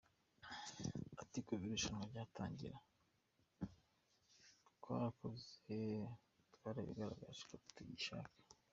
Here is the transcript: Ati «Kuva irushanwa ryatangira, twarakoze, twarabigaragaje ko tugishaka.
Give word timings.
Ati 1.21 1.37
«Kuva 1.47 1.63
irushanwa 1.65 2.03
ryatangira, 2.11 2.77
twarakoze, 4.77 5.79
twarabigaragaje 6.53 7.41
ko 7.49 7.55
tugishaka. 7.75 8.35